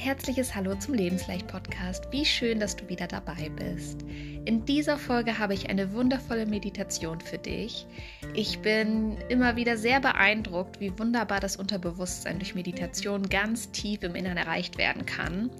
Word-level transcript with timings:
herzliches 0.00 0.54
Hallo 0.54 0.74
zum 0.76 0.94
Lebensleicht 0.94 1.46
Podcast. 1.46 2.08
Wie 2.10 2.24
schön, 2.24 2.58
dass 2.58 2.74
du 2.74 2.88
wieder 2.88 3.06
dabei 3.06 3.50
bist. 3.54 4.00
In 4.46 4.64
dieser 4.64 4.96
Folge 4.96 5.38
habe 5.38 5.52
ich 5.52 5.68
eine 5.68 5.92
wundervolle 5.92 6.46
Meditation 6.46 7.20
für 7.20 7.36
dich. 7.36 7.86
Ich 8.32 8.60
bin 8.60 9.18
immer 9.28 9.56
wieder 9.56 9.76
sehr 9.76 10.00
beeindruckt, 10.00 10.80
wie 10.80 10.98
wunderbar 10.98 11.38
das 11.38 11.56
Unterbewusstsein 11.56 12.38
durch 12.38 12.54
Meditation 12.54 13.28
ganz 13.28 13.72
tief 13.72 14.02
im 14.02 14.14
Innern 14.14 14.38
erreicht 14.38 14.78
werden 14.78 15.04
kann 15.04 15.50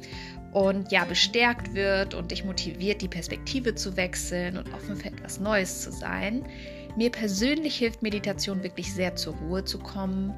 und 0.53 0.91
ja 0.91 1.05
bestärkt 1.05 1.75
wird 1.75 2.15
und 2.15 2.31
dich 2.31 2.43
motiviert, 2.43 3.03
die 3.03 3.09
Perspektive 3.09 3.75
zu 3.75 3.99
wechseln 3.99 4.57
und 4.57 4.73
offen 4.73 4.97
für 4.97 5.09
etwas 5.09 5.39
Neues 5.39 5.83
zu 5.83 5.93
sein. 5.93 6.47
Mir 6.97 7.11
persönlich 7.11 7.77
hilft 7.77 8.03
Meditation 8.03 8.63
wirklich 8.63 8.91
sehr 8.91 9.15
zur 9.17 9.35
Ruhe 9.35 9.67
zu 9.67 9.79
kommen, 9.79 10.33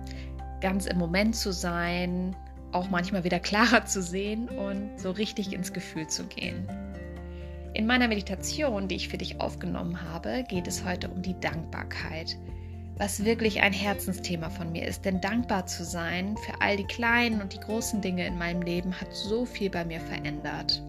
ganz 0.61 0.87
im 0.87 0.99
Moment 0.99 1.37
zu 1.37 1.53
sein, 1.53 2.35
auch 2.73 2.91
manchmal 2.91 3.25
wieder 3.25 3.41
klarer 3.41 3.85
zu 3.85 4.03
sehen 4.03 4.49
und 4.49 4.99
so 4.99 5.11
richtig 5.11 5.53
ins 5.53 5.73
Gefühl 5.73 6.07
zu 6.09 6.25
gehen. 6.25 6.67
In 7.75 7.87
meiner 7.87 8.09
Meditation, 8.09 8.89
die 8.89 8.97
ich 8.97 9.09
für 9.09 9.17
dich 9.17 9.41
aufgenommen 9.41 10.03
habe, 10.03 10.45
geht 10.49 10.67
es 10.67 10.85
heute 10.85 11.09
um 11.09 11.23
die 11.23 11.39
Dankbarkeit, 11.41 12.37
was 12.99 13.25
wirklich 13.25 13.63
ein 13.63 13.73
Herzensthema 13.73 14.51
von 14.51 14.73
mir 14.73 14.87
ist. 14.87 15.07
Denn 15.07 15.23
dankbar 15.23 15.67
zu 15.67 15.85
sein 15.85 16.37
für 16.37 16.61
all 16.61 16.77
die 16.77 16.85
kleinen 16.85 17.41
und 17.41 17.55
die 17.55 17.61
großen 17.61 18.03
Dinge 18.03 18.27
in 18.27 18.37
meinem 18.37 18.61
Leben 18.61 19.01
hat 19.01 19.15
so 19.15 19.47
viel 19.47 19.71
bei 19.71 19.87
mir 19.87 20.01
verändert. 20.01 20.83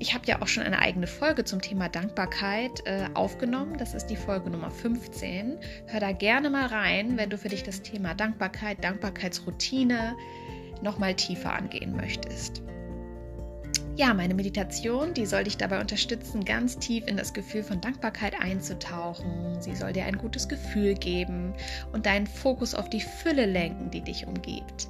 Ich 0.00 0.14
habe 0.14 0.26
ja 0.26 0.40
auch 0.40 0.46
schon 0.46 0.62
eine 0.62 0.78
eigene 0.78 1.08
Folge 1.08 1.44
zum 1.44 1.60
Thema 1.60 1.88
Dankbarkeit 1.88 2.86
äh, 2.86 3.06
aufgenommen. 3.14 3.78
Das 3.78 3.94
ist 3.94 4.06
die 4.06 4.16
Folge 4.16 4.48
Nummer 4.48 4.70
15. 4.70 5.58
Hör 5.86 6.00
da 6.00 6.12
gerne 6.12 6.50
mal 6.50 6.66
rein, 6.66 7.16
wenn 7.16 7.30
du 7.30 7.38
für 7.38 7.48
dich 7.48 7.64
das 7.64 7.82
Thema 7.82 8.14
Dankbarkeit, 8.14 8.84
Dankbarkeitsroutine, 8.84 10.14
nochmal 10.82 11.14
tiefer 11.14 11.52
angehen 11.52 11.96
möchtest. 11.96 12.62
Ja, 13.98 14.14
meine 14.14 14.34
Meditation, 14.34 15.12
die 15.12 15.26
soll 15.26 15.42
dich 15.42 15.56
dabei 15.56 15.80
unterstützen, 15.80 16.44
ganz 16.44 16.78
tief 16.78 17.04
in 17.08 17.16
das 17.16 17.34
Gefühl 17.34 17.64
von 17.64 17.80
Dankbarkeit 17.80 18.40
einzutauchen. 18.40 19.60
Sie 19.60 19.74
soll 19.74 19.92
dir 19.92 20.04
ein 20.04 20.18
gutes 20.18 20.48
Gefühl 20.48 20.94
geben 20.94 21.52
und 21.92 22.06
deinen 22.06 22.28
Fokus 22.28 22.76
auf 22.76 22.88
die 22.88 23.00
Fülle 23.00 23.44
lenken, 23.44 23.90
die 23.90 24.02
dich 24.02 24.24
umgibt. 24.24 24.86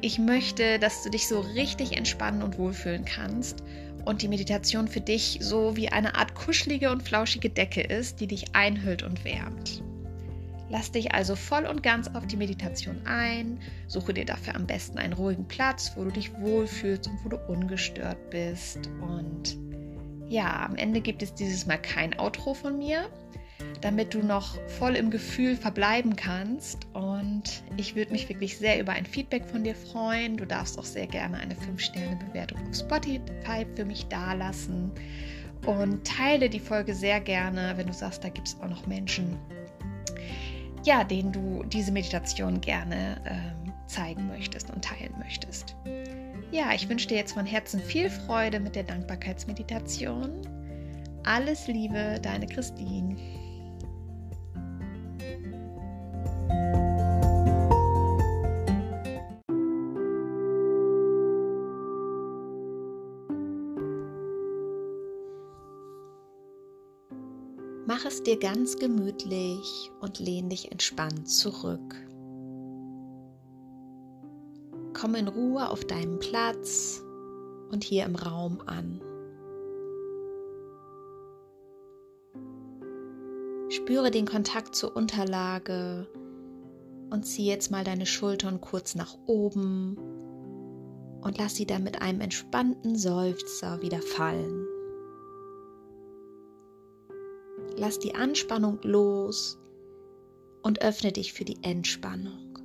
Ich 0.00 0.20
möchte, 0.20 0.78
dass 0.78 1.02
du 1.02 1.10
dich 1.10 1.26
so 1.26 1.40
richtig 1.40 1.96
entspannen 1.96 2.42
und 2.42 2.56
wohlfühlen 2.56 3.04
kannst 3.04 3.64
und 4.04 4.22
die 4.22 4.28
Meditation 4.28 4.86
für 4.86 5.00
dich 5.00 5.38
so 5.40 5.76
wie 5.76 5.88
eine 5.88 6.14
Art 6.14 6.36
kuschelige 6.36 6.92
und 6.92 7.02
flauschige 7.02 7.50
Decke 7.50 7.80
ist, 7.80 8.20
die 8.20 8.28
dich 8.28 8.54
einhüllt 8.54 9.02
und 9.02 9.24
wärmt. 9.24 9.82
Lass 10.70 10.90
dich 10.90 11.12
also 11.12 11.36
voll 11.36 11.66
und 11.66 11.82
ganz 11.82 12.08
auf 12.08 12.26
die 12.26 12.36
Meditation 12.36 13.06
ein. 13.06 13.58
Suche 13.86 14.14
dir 14.14 14.24
dafür 14.24 14.54
am 14.54 14.66
besten 14.66 14.98
einen 14.98 15.12
ruhigen 15.12 15.46
Platz, 15.46 15.92
wo 15.96 16.04
du 16.04 16.10
dich 16.10 16.32
wohlfühlst 16.38 17.06
und 17.06 17.24
wo 17.24 17.28
du 17.28 17.36
ungestört 17.48 18.30
bist. 18.30 18.88
Und 19.00 19.58
ja, 20.28 20.64
am 20.64 20.76
Ende 20.76 21.00
gibt 21.00 21.22
es 21.22 21.34
dieses 21.34 21.66
Mal 21.66 21.76
kein 21.76 22.18
Outro 22.18 22.54
von 22.54 22.78
mir, 22.78 23.10
damit 23.82 24.14
du 24.14 24.20
noch 24.20 24.56
voll 24.78 24.96
im 24.96 25.10
Gefühl 25.10 25.54
verbleiben 25.54 26.16
kannst. 26.16 26.86
Und 26.94 27.62
ich 27.76 27.94
würde 27.94 28.12
mich 28.12 28.30
wirklich 28.30 28.56
sehr 28.56 28.80
über 28.80 28.92
ein 28.92 29.04
Feedback 29.04 29.44
von 29.44 29.64
dir 29.64 29.74
freuen. 29.74 30.38
Du 30.38 30.46
darfst 30.46 30.78
auch 30.78 30.84
sehr 30.84 31.06
gerne 31.06 31.36
eine 31.36 31.54
5-Sterne-Bewertung 31.54 32.58
auf 32.66 32.74
Spotify 32.74 33.66
für 33.76 33.84
mich 33.84 34.06
dalassen. 34.06 34.92
Und 35.66 36.06
teile 36.06 36.48
die 36.48 36.60
Folge 36.60 36.94
sehr 36.94 37.20
gerne, 37.20 37.74
wenn 37.76 37.86
du 37.86 37.92
sagst, 37.92 38.24
da 38.24 38.28
gibt 38.28 38.48
es 38.48 38.60
auch 38.60 38.68
noch 38.68 38.86
Menschen, 38.86 39.38
ja, 40.84 41.02
den 41.04 41.32
du 41.32 41.62
diese 41.64 41.92
Meditation 41.92 42.60
gerne 42.60 43.16
ähm, 43.26 43.72
zeigen 43.86 44.26
möchtest 44.28 44.70
und 44.70 44.84
teilen 44.84 45.14
möchtest. 45.18 45.76
Ja, 46.50 46.72
ich 46.74 46.88
wünsche 46.88 47.08
dir 47.08 47.16
jetzt 47.16 47.32
von 47.32 47.46
Herzen 47.46 47.80
viel 47.80 48.10
Freude 48.10 48.60
mit 48.60 48.76
der 48.76 48.84
Dankbarkeitsmeditation. 48.84 50.42
Alles 51.24 51.66
Liebe, 51.66 52.18
deine 52.22 52.46
Christine. 52.46 53.16
Dir 68.26 68.38
ganz 68.38 68.76
gemütlich 68.76 69.90
und 70.00 70.18
lehn 70.18 70.48
dich 70.48 70.72
entspannt 70.72 71.28
zurück. 71.28 71.94
Komm 74.92 75.14
in 75.14 75.28
Ruhe 75.28 75.68
auf 75.68 75.84
deinem 75.84 76.18
Platz 76.18 77.02
und 77.70 77.84
hier 77.84 78.04
im 78.04 78.16
Raum 78.16 78.60
an. 78.66 79.00
Spüre 83.68 84.10
den 84.10 84.26
Kontakt 84.26 84.74
zur 84.74 84.96
Unterlage 84.96 86.06
und 87.10 87.24
zieh 87.26 87.46
jetzt 87.46 87.70
mal 87.70 87.84
deine 87.84 88.06
Schultern 88.06 88.60
kurz 88.60 88.94
nach 88.94 89.16
oben 89.26 89.96
und 91.22 91.38
lass 91.38 91.56
sie 91.56 91.66
dann 91.66 91.82
mit 91.82 92.00
einem 92.00 92.20
entspannten 92.20 92.96
Seufzer 92.96 93.82
wieder 93.82 94.00
fallen. 94.00 94.63
Lass 97.76 97.98
die 97.98 98.14
Anspannung 98.14 98.78
los 98.82 99.58
und 100.62 100.82
öffne 100.82 101.12
dich 101.12 101.32
für 101.32 101.44
die 101.44 101.62
Entspannung. 101.62 102.58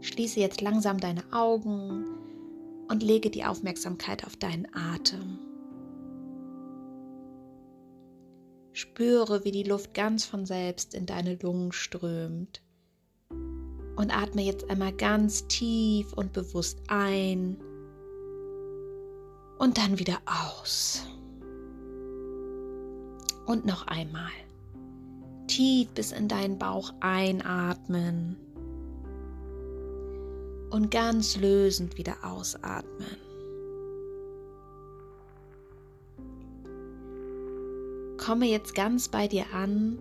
Schließe 0.00 0.40
jetzt 0.40 0.60
langsam 0.60 0.98
deine 0.98 1.22
Augen 1.32 2.04
und 2.88 3.02
lege 3.02 3.30
die 3.30 3.44
Aufmerksamkeit 3.44 4.26
auf 4.26 4.36
deinen 4.36 4.66
Atem. 4.74 5.38
Spüre, 8.72 9.44
wie 9.44 9.52
die 9.52 9.62
Luft 9.62 9.94
ganz 9.94 10.24
von 10.24 10.44
selbst 10.44 10.94
in 10.94 11.06
deine 11.06 11.36
Lungen 11.36 11.72
strömt. 11.72 12.62
Und 13.30 14.16
atme 14.16 14.42
jetzt 14.42 14.68
einmal 14.70 14.92
ganz 14.92 15.46
tief 15.46 16.12
und 16.14 16.32
bewusst 16.32 16.78
ein 16.88 17.58
und 19.62 19.78
dann 19.78 20.00
wieder 20.00 20.18
aus. 20.26 21.06
Und 23.46 23.64
noch 23.64 23.86
einmal. 23.86 24.32
Tief 25.46 25.88
bis 25.90 26.10
in 26.10 26.26
deinen 26.26 26.58
Bauch 26.58 26.92
einatmen 26.98 28.36
und 30.70 30.90
ganz 30.90 31.36
lösend 31.36 31.96
wieder 31.96 32.16
ausatmen. 32.24 33.16
Komme 38.18 38.46
jetzt 38.46 38.74
ganz 38.74 39.08
bei 39.08 39.28
dir 39.28 39.44
an 39.54 39.96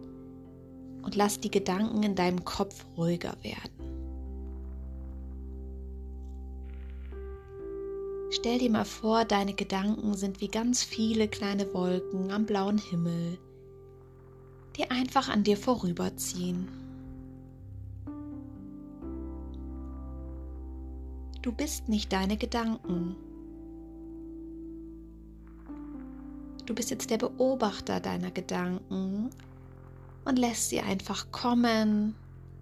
und 1.03 1.15
lass 1.15 1.39
die 1.39 1.51
Gedanken 1.51 2.01
in 2.01 2.15
deinem 2.15 2.43
Kopf 2.45 2.83
ruhiger 2.97 3.35
werden. 3.43 3.80
Stell 8.41 8.57
dir 8.57 8.71
mal 8.71 8.85
vor, 8.85 9.23
deine 9.23 9.53
Gedanken 9.53 10.15
sind 10.15 10.41
wie 10.41 10.47
ganz 10.47 10.83
viele 10.83 11.27
kleine 11.27 11.71
Wolken 11.75 12.31
am 12.31 12.47
blauen 12.47 12.79
Himmel, 12.79 13.37
die 14.75 14.89
einfach 14.89 15.29
an 15.29 15.43
dir 15.43 15.57
vorüberziehen. 15.57 16.67
Du 21.43 21.51
bist 21.51 21.87
nicht 21.87 22.11
deine 22.11 22.35
Gedanken. 22.35 23.15
Du 26.65 26.73
bist 26.73 26.89
jetzt 26.89 27.11
der 27.11 27.19
Beobachter 27.19 27.99
deiner 27.99 28.31
Gedanken 28.31 29.29
und 30.25 30.39
lässt 30.39 30.69
sie 30.69 30.79
einfach 30.79 31.31
kommen 31.31 32.15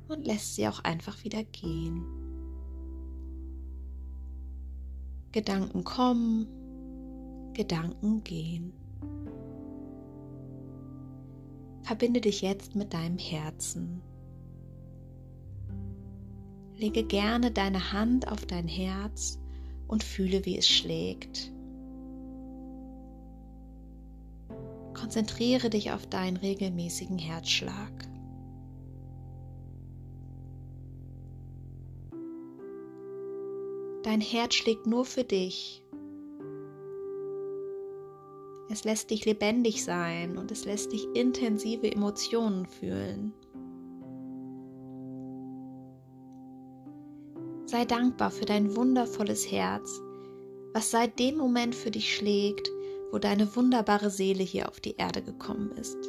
und 0.10 0.28
lässt 0.28 0.56
sie 0.56 0.68
auch 0.68 0.84
einfach 0.84 1.24
wieder 1.24 1.46
gehen. 1.46 2.29
Gedanken 5.31 5.84
kommen, 5.84 6.48
Gedanken 7.54 8.24
gehen. 8.24 8.74
Verbinde 11.84 12.22
dich 12.22 12.42
jetzt 12.42 12.76
mit 12.76 12.94
deinem 12.94 13.18
Herzen. 13.18 14.02
Lege 16.76 17.04
gerne 17.04 17.52
deine 17.52 17.94
Hand 17.94 18.28
auf 18.31 18.46
dein 18.46 18.68
Herz 18.68 19.40
und 19.88 20.04
fühle, 20.04 20.46
wie 20.46 20.58
es 20.58 20.68
schlägt. 20.68 21.52
Konzentriere 24.94 25.70
dich 25.70 25.92
auf 25.92 26.08
deinen 26.08 26.38
regelmäßigen 26.38 27.18
Herzschlag. 27.18 28.09
Dein 34.10 34.22
Herz 34.22 34.56
schlägt 34.56 34.88
nur 34.88 35.06
für 35.06 35.24
dich. 35.24 35.84
Es 38.72 38.84
lässt 38.84 39.12
dich 39.12 39.24
lebendig 39.26 39.84
sein 39.84 40.40
und 40.40 40.52
es 40.52 40.66
lässt 40.66 40.94
dich 40.94 41.06
intensive 41.14 41.92
Emotionen 41.92 42.66
fühlen. 42.66 43.34
Sei 47.68 47.86
dankbar 47.86 48.32
für 48.32 48.46
dein 48.46 48.76
wundervolles 48.76 49.52
Herz, 49.52 50.02
was 50.74 50.90
seit 50.90 51.20
dem 51.20 51.38
Moment 51.38 51.76
für 51.76 51.92
dich 51.92 52.16
schlägt, 52.16 52.68
wo 53.12 53.20
deine 53.20 53.56
wunderbare 53.56 54.10
Seele 54.10 54.42
hier 54.42 54.70
auf 54.70 54.80
die 54.80 54.96
Erde 54.96 55.22
gekommen 55.22 55.72
ist. 55.74 56.00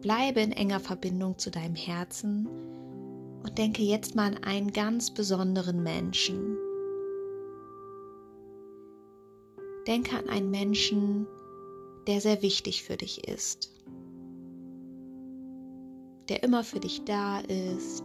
Bleibe 0.00 0.40
in 0.40 0.50
enger 0.50 0.80
Verbindung 0.80 1.38
zu 1.38 1.52
deinem 1.52 1.76
Herzen 1.76 2.48
und 3.44 3.58
denke 3.58 3.82
jetzt 3.82 4.14
mal 4.14 4.34
an 4.34 4.42
einen 4.42 4.72
ganz 4.72 5.12
besonderen 5.12 5.82
Menschen. 5.82 6.56
Denke 9.86 10.16
an 10.16 10.30
einen 10.30 10.50
Menschen, 10.50 11.26
der 12.06 12.22
sehr 12.22 12.40
wichtig 12.40 12.82
für 12.82 12.96
dich 12.96 13.28
ist, 13.28 13.70
der 16.30 16.42
immer 16.42 16.64
für 16.64 16.80
dich 16.80 17.04
da 17.04 17.40
ist, 17.40 18.04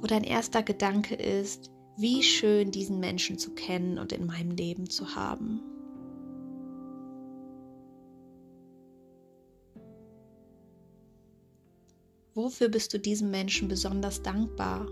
wo 0.00 0.06
dein 0.06 0.24
erster 0.24 0.62
Gedanke 0.62 1.14
ist, 1.14 1.70
wie 1.98 2.22
schön 2.22 2.70
diesen 2.70 3.00
Menschen 3.00 3.38
zu 3.38 3.54
kennen 3.54 3.98
und 3.98 4.12
in 4.12 4.24
meinem 4.24 4.52
Leben 4.52 4.88
zu 4.88 5.16
haben. 5.16 5.60
Wofür 12.38 12.68
bist 12.68 12.94
du 12.94 13.00
diesem 13.00 13.32
Menschen 13.32 13.66
besonders 13.66 14.22
dankbar? 14.22 14.86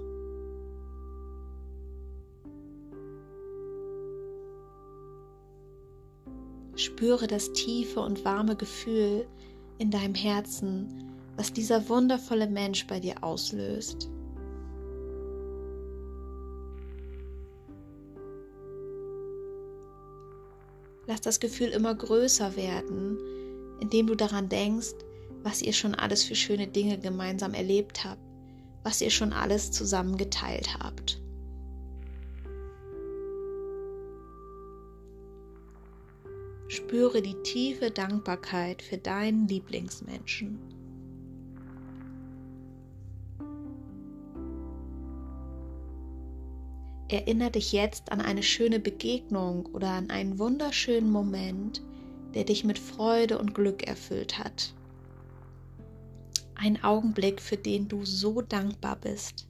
Spüre 6.74 7.28
das 7.28 7.52
tiefe 7.52 8.00
und 8.00 8.24
warme 8.24 8.56
Gefühl 8.56 9.28
in 9.78 9.92
deinem 9.92 10.16
Herzen, 10.16 10.88
was 11.36 11.52
dieser 11.52 11.88
wundervolle 11.88 12.48
Mensch 12.48 12.84
bei 12.88 12.98
dir 12.98 13.22
auslöst. 13.22 14.10
Lass 21.06 21.20
das 21.20 21.38
Gefühl 21.38 21.68
immer 21.68 21.94
größer 21.94 22.56
werden, 22.56 23.16
indem 23.78 24.08
du 24.08 24.16
daran 24.16 24.48
denkst, 24.48 24.96
was 25.46 25.62
ihr 25.62 25.72
schon 25.72 25.94
alles 25.94 26.24
für 26.24 26.34
schöne 26.34 26.66
Dinge 26.66 26.98
gemeinsam 26.98 27.54
erlebt 27.54 28.04
habt, 28.04 28.20
was 28.82 29.00
ihr 29.00 29.10
schon 29.10 29.32
alles 29.32 29.70
zusammen 29.70 30.16
geteilt 30.16 30.76
habt. 30.80 31.20
Spüre 36.66 37.22
die 37.22 37.40
tiefe 37.44 37.92
Dankbarkeit 37.92 38.82
für 38.82 38.98
deinen 38.98 39.46
Lieblingsmenschen. 39.46 40.58
Erinnere 47.08 47.52
dich 47.52 47.70
jetzt 47.70 48.10
an 48.10 48.20
eine 48.20 48.42
schöne 48.42 48.80
Begegnung 48.80 49.66
oder 49.66 49.90
an 49.90 50.10
einen 50.10 50.40
wunderschönen 50.40 51.08
Moment, 51.08 51.82
der 52.34 52.42
dich 52.42 52.64
mit 52.64 52.80
Freude 52.80 53.38
und 53.38 53.54
Glück 53.54 53.86
erfüllt 53.86 54.40
hat. 54.40 54.74
Ein 56.58 56.82
Augenblick, 56.82 57.40
für 57.40 57.56
den 57.56 57.86
du 57.86 58.04
so 58.04 58.40
dankbar 58.40 58.96
bist. 58.96 59.46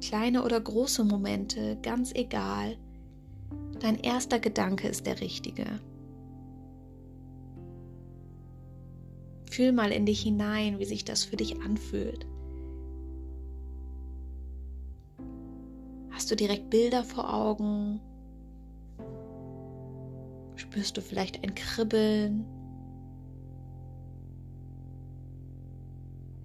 Kleine 0.00 0.44
oder 0.44 0.60
große 0.60 1.04
Momente, 1.04 1.76
ganz 1.82 2.14
egal. 2.14 2.78
Dein 3.80 3.98
erster 3.98 4.38
Gedanke 4.38 4.88
ist 4.88 5.06
der 5.06 5.20
richtige. 5.20 5.66
Fühl 9.50 9.72
mal 9.72 9.90
in 9.90 10.06
dich 10.06 10.22
hinein, 10.22 10.78
wie 10.78 10.84
sich 10.84 11.04
das 11.04 11.24
für 11.24 11.36
dich 11.36 11.60
anfühlt. 11.60 12.26
Hast 16.10 16.30
du 16.30 16.36
direkt 16.36 16.70
Bilder 16.70 17.02
vor 17.02 17.34
Augen? 17.34 18.00
Spürst 20.54 20.96
du 20.96 21.02
vielleicht 21.02 21.42
ein 21.42 21.54
Kribbeln? 21.54 22.46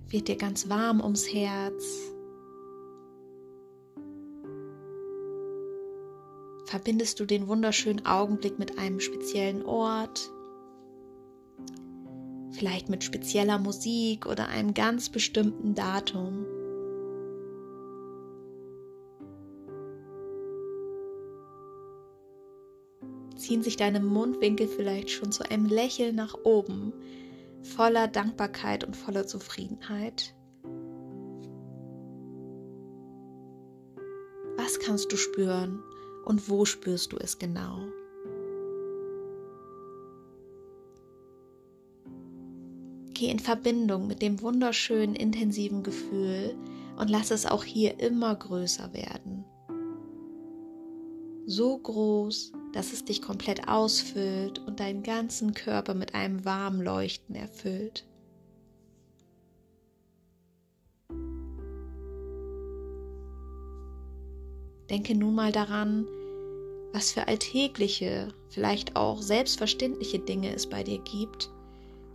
Wird 0.07 0.27
dir 0.27 0.37
ganz 0.37 0.69
warm 0.69 1.01
ums 1.01 1.31
Herz? 1.31 1.83
Verbindest 6.65 7.19
du 7.19 7.25
den 7.25 7.47
wunderschönen 7.47 8.05
Augenblick 8.05 8.59
mit 8.59 8.77
einem 8.77 8.99
speziellen 8.99 9.65
Ort? 9.65 10.29
Vielleicht 12.51 12.89
mit 12.89 13.03
spezieller 13.03 13.59
Musik 13.59 14.25
oder 14.25 14.47
einem 14.47 14.73
ganz 14.73 15.09
bestimmten 15.09 15.75
Datum? 15.75 16.45
ziehen 23.45 23.61
sich 23.61 23.77
deine 23.77 23.99
Mundwinkel 23.99 24.67
vielleicht 24.67 25.11
schon 25.11 25.31
zu 25.31 25.49
einem 25.49 25.67
Lächeln 25.67 26.15
nach 26.15 26.35
oben, 26.43 26.93
voller 27.65 28.07
Dankbarkeit 28.07 28.83
und 28.83 28.95
voller 28.95 29.27
Zufriedenheit. 29.27 30.33
Was 34.57 34.79
kannst 34.79 35.11
du 35.11 35.17
spüren 35.17 35.83
und 36.25 36.49
wo 36.49 36.65
spürst 36.65 37.11
du 37.11 37.17
es 37.17 37.37
genau? 37.37 37.79
Geh 43.13 43.29
in 43.29 43.39
Verbindung 43.39 44.07
mit 44.07 44.21
dem 44.21 44.41
wunderschönen, 44.41 45.15
intensiven 45.15 45.83
Gefühl 45.83 46.55
und 46.97 47.09
lass 47.09 47.31
es 47.31 47.45
auch 47.45 47.63
hier 47.63 47.99
immer 47.99 48.35
größer 48.35 48.93
werden. 48.93 49.45
So 51.45 51.77
groß, 51.77 52.53
dass 52.75 52.91
es 52.91 53.05
dich 53.05 53.21
komplett 53.21 53.69
ausfüllt 53.69 54.59
und 54.59 54.81
deinen 54.81 55.01
ganzen 55.01 55.53
Körper 55.53 55.93
mit 55.93 56.13
einem 56.13 56.43
warmen 56.43 56.81
Leuchten 56.81 57.33
erfüllt. 57.33 58.05
Denke 64.89 65.15
nun 65.15 65.35
mal 65.35 65.53
daran, 65.53 66.05
was 66.91 67.13
für 67.13 67.29
alltägliche, 67.29 68.33
vielleicht 68.49 68.97
auch 68.97 69.21
selbstverständliche 69.21 70.19
Dinge 70.19 70.53
es 70.53 70.67
bei 70.67 70.83
dir 70.83 70.99
gibt, 70.99 71.49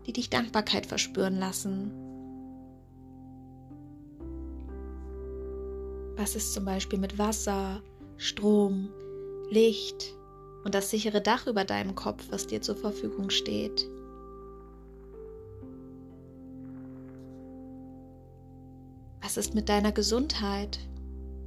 die 0.07 0.13
dich 0.13 0.29
Dankbarkeit 0.29 0.85
verspüren 0.85 1.39
lassen. 1.39 1.91
Was 6.17 6.37
ist 6.37 6.53
zum 6.53 6.67
Beispiel 6.67 6.99
mit 6.99 7.17
Wasser, 7.19 7.83
Strom, 8.19 8.91
Licht, 9.51 10.20
und 10.65 10.75
das 10.75 10.91
sichere 10.91 11.21
Dach 11.21 11.47
über 11.47 11.65
deinem 11.65 11.95
Kopf, 11.95 12.25
was 12.31 12.47
dir 12.47 12.61
zur 12.61 12.77
Verfügung 12.77 13.31
steht. 13.31 13.87
Was 19.23 19.37
ist 19.37 19.55
mit 19.55 19.69
deiner 19.69 19.93
Gesundheit? 19.93 20.79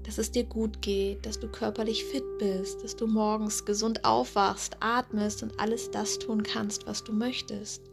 Dass 0.04 0.18
es 0.18 0.32
dir 0.32 0.44
gut 0.44 0.82
geht, 0.82 1.26
dass 1.26 1.40
du 1.40 1.48
körperlich 1.48 2.04
fit 2.06 2.24
bist, 2.40 2.84
dass 2.84 2.96
du 2.96 3.08
morgens 3.08 3.66
gesund 3.66 4.04
aufwachst, 4.04 4.78
atmest 4.80 5.44
und 5.44 5.60
alles 5.60 5.92
das 5.92 6.20
tun 6.20 6.44
kannst, 6.44 6.88
was 6.88 7.04
du 7.04 7.14
möchtest. 7.14 7.93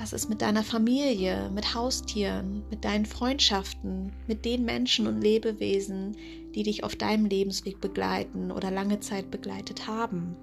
Was 0.00 0.14
ist 0.14 0.30
mit 0.30 0.40
deiner 0.40 0.64
Familie, 0.64 1.50
mit 1.50 1.74
Haustieren, 1.74 2.62
mit 2.70 2.86
deinen 2.86 3.04
Freundschaften, 3.04 4.10
mit 4.26 4.46
den 4.46 4.64
Menschen 4.64 5.06
und 5.06 5.20
Lebewesen, 5.20 6.16
die 6.54 6.62
dich 6.62 6.84
auf 6.84 6.96
deinem 6.96 7.26
Lebensweg 7.26 7.82
begleiten 7.82 8.50
oder 8.50 8.70
lange 8.70 9.00
Zeit 9.00 9.30
begleitet 9.30 9.86
haben? 9.86 10.36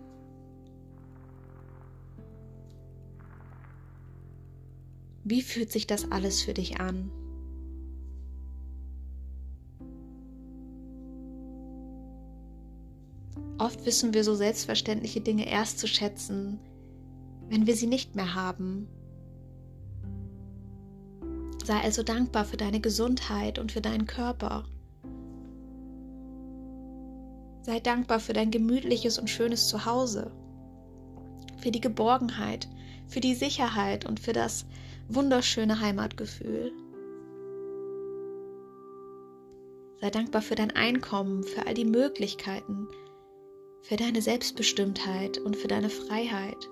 Wie 5.24 5.42
fühlt 5.42 5.72
sich 5.72 5.88
das 5.88 6.12
alles 6.12 6.44
für 6.44 6.54
dich 6.54 6.80
an? 6.80 7.10
Oft 13.58 13.88
wissen 13.88 14.14
wir 14.14 14.24
so 14.24 14.36
selbstverständliche 14.36 15.22
Dinge 15.22 15.50
erst 15.50 15.80
zu 15.80 15.88
schätzen, 15.88 16.60
wenn 17.50 17.66
wir 17.66 17.76
sie 17.76 17.88
nicht 17.88 18.16
mehr 18.16 18.36
haben 18.36 18.88
Sei 21.68 21.82
also 21.82 22.02
dankbar 22.02 22.46
für 22.46 22.56
deine 22.56 22.80
Gesundheit 22.80 23.60
und 23.60 23.74
für 23.74 23.82
deinen 23.82 24.06
Körper. 24.08 24.64
Sei 27.62 27.82
dankbar 27.82 28.22
für 28.22 28.32
dein 28.32 28.52
gemütliches 28.52 29.20
und 29.20 29.30
schönes 29.30 29.68
Zuhause, 29.68 30.32
für 31.58 31.70
die 31.72 31.82
Geborgenheit, 31.82 32.70
für 33.08 33.20
die 33.20 33.36
Sicherheit 33.36 34.06
und 34.06 34.22
für 34.22 34.32
das 34.32 34.66
wunderschöne 35.10 35.82
Heimatgefühl. 35.82 36.72
Sei 40.00 40.10
dankbar 40.10 40.42
für 40.42 40.56
dein 40.56 40.72
Einkommen, 40.72 41.44
für 41.44 41.68
all 41.68 41.74
die 41.74 41.84
Möglichkeiten, 41.84 42.88
für 43.82 43.98
deine 43.98 44.22
Selbstbestimmtheit 44.22 45.38
und 45.40 45.58
für 45.58 45.68
deine 45.68 45.90
Freiheit. 45.90 46.70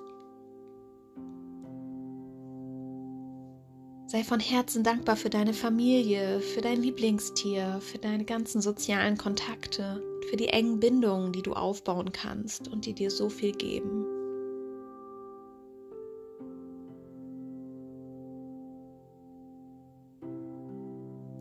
Sei 4.15 4.23
von 4.23 4.39
Herzen 4.39 4.81
dankbar 4.81 5.17
für 5.17 5.29
deine 5.29 5.51
Familie, 5.51 6.39
für 6.39 6.61
dein 6.61 6.81
Lieblingstier, 6.81 7.81
für 7.81 7.97
deine 7.97 8.23
ganzen 8.23 8.61
sozialen 8.61 9.17
Kontakte, 9.17 10.01
für 10.29 10.37
die 10.37 10.47
engen 10.47 10.79
Bindungen, 10.79 11.33
die 11.33 11.41
du 11.41 11.51
aufbauen 11.51 12.13
kannst 12.13 12.69
und 12.69 12.85
die 12.85 12.93
dir 12.93 13.11
so 13.11 13.27
viel 13.27 13.51
geben. 13.51 14.05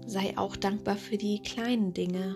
Sei 0.04 0.36
auch 0.36 0.56
dankbar 0.56 0.96
für 0.96 1.16
die 1.16 1.42
kleinen 1.42 1.94
Dinge. 1.94 2.34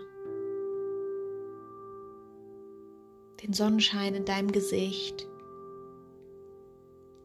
Den 3.42 3.52
Sonnenschein 3.54 4.14
in 4.14 4.24
deinem 4.24 4.52
Gesicht, 4.52 5.26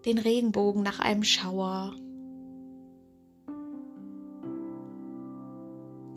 den 0.04 0.18
Regenbogen 0.18 0.82
nach 0.82 1.00
einem 1.00 1.24
Schauer, 1.24 1.94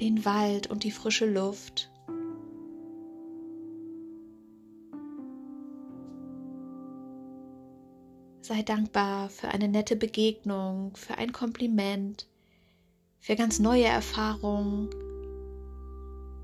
den 0.00 0.24
Wald 0.24 0.68
und 0.68 0.84
die 0.84 0.90
frische 0.90 1.30
Luft. 1.30 1.90
Sei 8.42 8.62
dankbar 8.62 9.28
für 9.28 9.48
eine 9.48 9.68
nette 9.68 9.96
Begegnung, 9.96 10.94
für 10.94 11.18
ein 11.18 11.32
Kompliment, 11.32 12.28
für 13.18 13.34
ganz 13.34 13.58
neue 13.58 13.84
Erfahrungen 13.84 14.88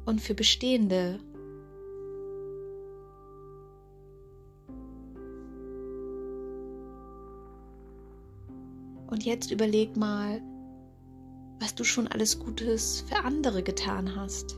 und 0.05 0.21
für 0.21 0.35
bestehende. 0.35 1.21
Und 9.07 9.25
jetzt 9.25 9.53
überleg 9.53 9.97
mal, 9.97 10.43
was 11.63 11.77
du 11.77 11.85
schon 11.85 12.09
alles 12.09 12.41
Gutes 12.41 13.05
für 13.09 13.25
andere 13.25 13.63
getan 13.63 14.17
hast. 14.17 14.57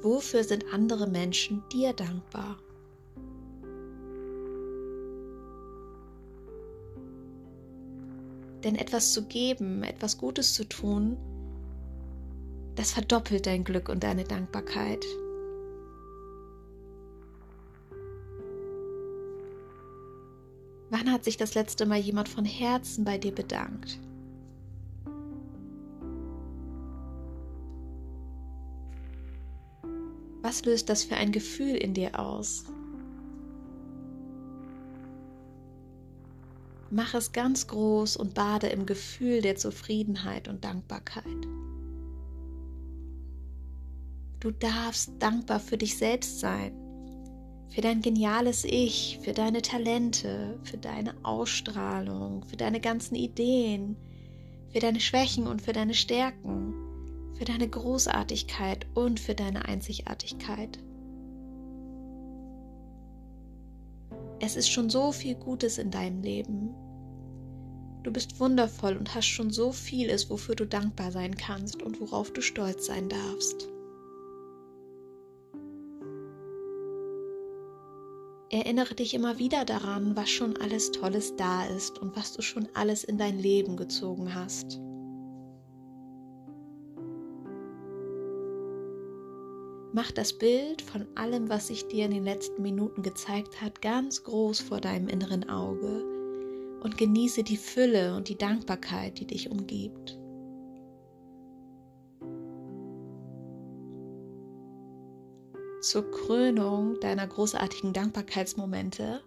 Wofür 0.00 0.44
sind 0.44 0.64
andere 0.72 1.08
Menschen 1.08 1.64
dir 1.72 1.92
dankbar? 1.92 2.56
Denn 8.62 8.76
etwas 8.76 9.12
zu 9.12 9.26
geben, 9.26 9.82
etwas 9.82 10.18
Gutes 10.18 10.54
zu 10.54 10.64
tun, 10.68 11.16
das 12.76 12.92
verdoppelt 12.92 13.46
dein 13.46 13.64
Glück 13.64 13.88
und 13.88 14.04
deine 14.04 14.22
Dankbarkeit. 14.22 15.04
Wann 20.90 21.10
hat 21.10 21.24
sich 21.24 21.36
das 21.36 21.54
letzte 21.56 21.86
Mal 21.86 21.98
jemand 21.98 22.28
von 22.28 22.44
Herzen 22.44 23.04
bei 23.04 23.18
dir 23.18 23.34
bedankt? 23.34 23.98
Was 30.46 30.64
löst 30.64 30.88
das 30.88 31.02
für 31.02 31.16
ein 31.16 31.32
Gefühl 31.32 31.74
in 31.74 31.92
dir 31.92 32.20
aus? 32.20 32.66
Mach 36.88 37.14
es 37.14 37.32
ganz 37.32 37.66
groß 37.66 38.16
und 38.16 38.34
bade 38.34 38.68
im 38.68 38.86
Gefühl 38.86 39.42
der 39.42 39.56
Zufriedenheit 39.56 40.46
und 40.46 40.64
Dankbarkeit. 40.64 41.24
Du 44.38 44.52
darfst 44.52 45.10
dankbar 45.18 45.58
für 45.58 45.78
dich 45.78 45.98
selbst 45.98 46.38
sein, 46.38 46.72
für 47.70 47.80
dein 47.80 48.00
geniales 48.00 48.64
Ich, 48.64 49.18
für 49.22 49.32
deine 49.32 49.62
Talente, 49.62 50.60
für 50.62 50.78
deine 50.78 51.16
Ausstrahlung, 51.24 52.44
für 52.44 52.56
deine 52.56 52.80
ganzen 52.80 53.16
Ideen, 53.16 53.96
für 54.72 54.78
deine 54.78 55.00
Schwächen 55.00 55.48
und 55.48 55.60
für 55.60 55.72
deine 55.72 55.94
Stärken 55.94 56.85
für 57.36 57.44
deine 57.44 57.68
Großartigkeit 57.68 58.86
und 58.94 59.20
für 59.20 59.34
deine 59.34 59.66
Einzigartigkeit. 59.66 60.78
Es 64.40 64.56
ist 64.56 64.70
schon 64.70 64.90
so 64.90 65.12
viel 65.12 65.34
Gutes 65.34 65.78
in 65.78 65.90
deinem 65.90 66.22
Leben. 66.22 66.74
Du 68.02 68.12
bist 68.12 68.38
wundervoll 68.38 68.96
und 68.96 69.14
hast 69.14 69.26
schon 69.26 69.50
so 69.50 69.72
vieles, 69.72 70.30
wofür 70.30 70.54
du 70.54 70.66
dankbar 70.66 71.10
sein 71.10 71.36
kannst 71.36 71.82
und 71.82 72.00
worauf 72.00 72.32
du 72.32 72.40
stolz 72.40 72.86
sein 72.86 73.08
darfst. 73.08 73.68
Erinnere 78.48 78.94
dich 78.94 79.12
immer 79.12 79.38
wieder 79.38 79.64
daran, 79.64 80.16
was 80.16 80.30
schon 80.30 80.56
alles 80.58 80.92
Tolles 80.92 81.34
da 81.36 81.66
ist 81.66 81.98
und 81.98 82.14
was 82.14 82.32
du 82.32 82.42
schon 82.42 82.68
alles 82.74 83.02
in 83.02 83.18
dein 83.18 83.38
Leben 83.40 83.76
gezogen 83.76 84.34
hast. 84.34 84.80
Mach 89.96 90.12
das 90.12 90.34
Bild 90.34 90.82
von 90.82 91.06
allem, 91.14 91.48
was 91.48 91.68
sich 91.68 91.88
dir 91.88 92.04
in 92.04 92.10
den 92.10 92.24
letzten 92.24 92.60
Minuten 92.60 93.02
gezeigt 93.02 93.62
hat, 93.62 93.80
ganz 93.80 94.24
groß 94.24 94.60
vor 94.60 94.78
deinem 94.78 95.08
inneren 95.08 95.48
Auge 95.48 96.04
und 96.82 96.98
genieße 96.98 97.42
die 97.42 97.56
Fülle 97.56 98.14
und 98.14 98.28
die 98.28 98.36
Dankbarkeit, 98.36 99.18
die 99.18 99.26
dich 99.26 99.50
umgibt. 99.50 100.18
Zur 105.80 106.10
Krönung 106.10 107.00
deiner 107.00 107.26
großartigen 107.26 107.94
Dankbarkeitsmomente 107.94 109.22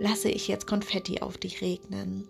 lasse 0.00 0.30
ich 0.30 0.48
jetzt 0.48 0.66
Konfetti 0.66 1.20
auf 1.20 1.38
dich 1.38 1.62
regnen. 1.62 2.26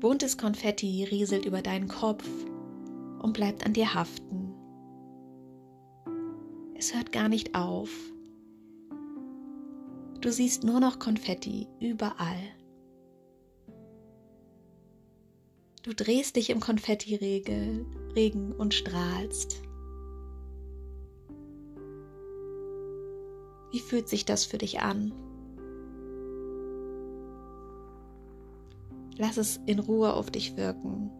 Buntes 0.00 0.36
Konfetti 0.36 1.04
rieselt 1.04 1.46
über 1.46 1.62
deinen 1.62 1.88
Kopf 1.88 2.28
und 3.22 3.32
bleibt 3.32 3.64
an 3.64 3.72
dir 3.72 3.94
haften. 3.94 4.45
Es 6.78 6.94
hört 6.94 7.10
gar 7.10 7.28
nicht 7.28 7.54
auf. 7.54 7.90
Du 10.20 10.30
siehst 10.30 10.62
nur 10.62 10.78
noch 10.78 10.98
Konfetti 10.98 11.68
überall. 11.80 12.42
Du 15.82 15.94
drehst 15.94 16.36
dich 16.36 16.50
im 16.50 16.60
Konfettiregen 16.60 18.52
und 18.58 18.74
strahlst. 18.74 19.62
Wie 23.70 23.80
fühlt 23.80 24.08
sich 24.08 24.24
das 24.24 24.44
für 24.44 24.58
dich 24.58 24.80
an? 24.80 25.12
Lass 29.16 29.38
es 29.38 29.60
in 29.66 29.78
Ruhe 29.78 30.12
auf 30.12 30.30
dich 30.30 30.56
wirken. 30.56 31.10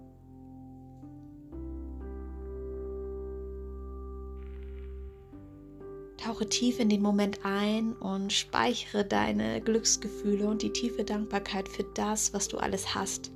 Tauche 6.36 6.48
tief 6.50 6.80
in 6.80 6.90
den 6.90 7.00
Moment 7.00 7.40
ein 7.44 7.94
und 7.94 8.30
speichere 8.30 9.06
deine 9.06 9.62
Glücksgefühle 9.62 10.46
und 10.46 10.60
die 10.60 10.70
tiefe 10.70 11.02
Dankbarkeit 11.02 11.66
für 11.66 11.84
das, 11.94 12.34
was 12.34 12.46
du 12.48 12.58
alles 12.58 12.94
hast, 12.94 13.30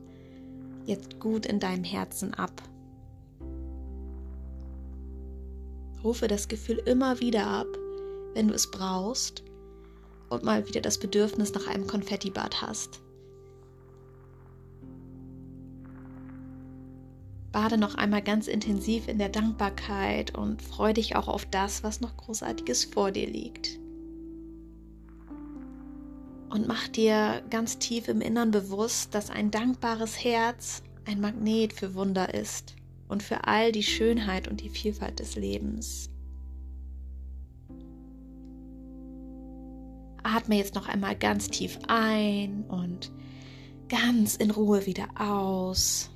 jetzt 0.84 1.18
gut 1.18 1.46
in 1.46 1.60
deinem 1.60 1.82
Herzen 1.82 2.34
ab. 2.34 2.52
Rufe 6.04 6.28
das 6.28 6.46
Gefühl 6.48 6.76
immer 6.84 7.20
wieder 7.20 7.46
ab, 7.46 7.68
wenn 8.34 8.48
du 8.48 8.54
es 8.54 8.70
brauchst 8.70 9.44
und 10.28 10.44
mal 10.44 10.68
wieder 10.68 10.82
das 10.82 10.98
Bedürfnis 10.98 11.54
nach 11.54 11.68
einem 11.68 11.86
Konfettibad 11.86 12.60
hast. 12.60 13.00
Bade 17.52 17.78
noch 17.78 17.96
einmal 17.96 18.22
ganz 18.22 18.46
intensiv 18.46 19.08
in 19.08 19.18
der 19.18 19.28
Dankbarkeit 19.28 20.36
und 20.36 20.62
freu 20.62 20.92
dich 20.92 21.16
auch 21.16 21.26
auf 21.26 21.46
das, 21.46 21.82
was 21.82 22.00
noch 22.00 22.16
Großartiges 22.16 22.84
vor 22.84 23.10
dir 23.10 23.28
liegt. 23.28 23.78
Und 26.48 26.66
mach 26.66 26.88
dir 26.88 27.42
ganz 27.50 27.78
tief 27.78 28.08
im 28.08 28.20
Innern 28.20 28.50
bewusst, 28.50 29.14
dass 29.14 29.30
ein 29.30 29.50
dankbares 29.50 30.22
Herz 30.22 30.82
ein 31.06 31.20
Magnet 31.20 31.72
für 31.72 31.94
Wunder 31.94 32.34
ist 32.34 32.74
und 33.08 33.22
für 33.22 33.44
all 33.44 33.72
die 33.72 33.82
Schönheit 33.82 34.46
und 34.46 34.60
die 34.60 34.68
Vielfalt 34.68 35.18
des 35.18 35.36
Lebens. 35.36 36.10
Atme 40.22 40.56
jetzt 40.56 40.74
noch 40.74 40.86
einmal 40.86 41.16
ganz 41.16 41.48
tief 41.48 41.78
ein 41.88 42.64
und 42.68 43.10
ganz 43.88 44.36
in 44.36 44.50
Ruhe 44.50 44.86
wieder 44.86 45.08
aus. 45.18 46.09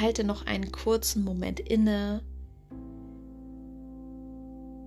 Halte 0.00 0.24
noch 0.24 0.46
einen 0.46 0.72
kurzen 0.72 1.24
Moment 1.24 1.60
inne, 1.60 2.22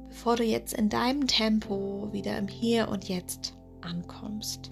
bevor 0.10 0.36
du 0.36 0.44
jetzt 0.44 0.74
in 0.74 0.90
deinem 0.90 1.28
Tempo 1.28 2.10
wieder 2.12 2.38
im 2.38 2.48
Hier 2.48 2.90
und 2.90 3.10
Jetzt 3.10 3.58
ankommst. 3.82 4.72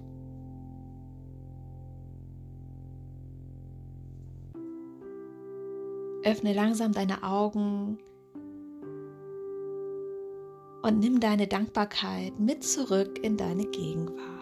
Öffne 6.23 6.53
langsam 6.53 6.91
deine 6.91 7.23
Augen 7.23 7.97
und 10.81 10.99
nimm 10.99 11.19
deine 11.19 11.47
Dankbarkeit 11.47 12.39
mit 12.39 12.63
zurück 12.63 13.19
in 13.23 13.37
deine 13.37 13.65
Gegenwart. 13.65 14.38